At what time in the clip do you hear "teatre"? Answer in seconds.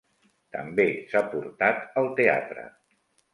2.21-2.65